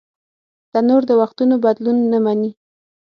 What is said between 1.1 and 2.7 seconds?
وختونو بدلون نهمني